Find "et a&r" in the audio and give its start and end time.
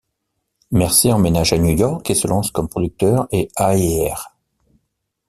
3.31-4.35